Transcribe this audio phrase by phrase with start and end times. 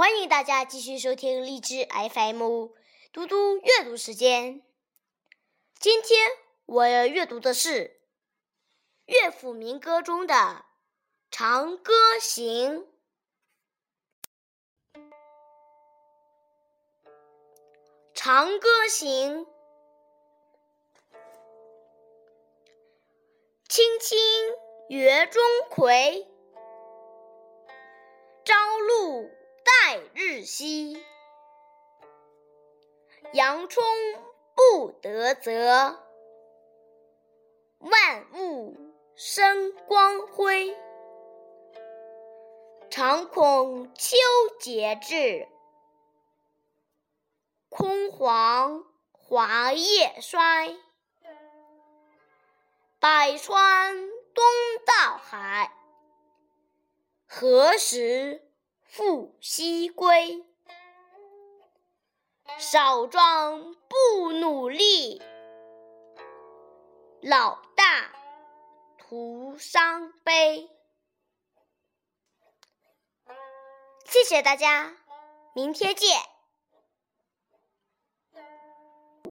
[0.00, 2.68] 欢迎大家继续收听荔枝 FM
[3.12, 4.62] 嘟嘟阅读时间。
[5.78, 6.30] 今天
[6.64, 8.00] 我要阅读的是
[9.04, 10.34] 乐府民歌中的
[11.30, 12.78] 《长歌行》。
[18.14, 19.44] 《长歌行》，
[23.68, 24.18] 青青
[24.88, 26.26] 园中葵，
[29.90, 31.02] 待日晞，
[33.32, 33.84] 阳春
[34.54, 35.98] 布德泽，
[37.80, 38.76] 万物
[39.16, 40.76] 生光辉。
[42.88, 44.16] 常恐秋
[44.60, 45.48] 节至，
[47.68, 50.78] 空黄华叶衰。
[53.00, 53.96] 百川
[54.34, 54.44] 东
[54.86, 55.72] 到海，
[57.26, 58.46] 何时？
[58.90, 60.44] 复西归，
[62.58, 65.22] 少壮不努力，
[67.22, 68.10] 老大
[68.98, 70.68] 徒伤悲。
[74.04, 74.96] 谢谢大家，
[75.54, 76.29] 明天见。